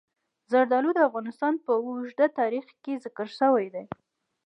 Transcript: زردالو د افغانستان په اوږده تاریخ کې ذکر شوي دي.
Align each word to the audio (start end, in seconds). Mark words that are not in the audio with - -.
زردالو 0.51 0.89
د 0.95 0.99
افغانستان 1.09 1.53
په 1.65 1.71
اوږده 1.83 2.27
تاریخ 2.39 2.65
کې 2.83 3.01
ذکر 3.05 3.27
شوي 3.39 3.67
دي. 3.73 3.83